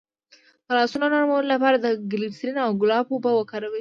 [0.65, 3.69] د لاسونو نرمولو لپاره د ګلسرین او ګلاب اوبه وکاروئ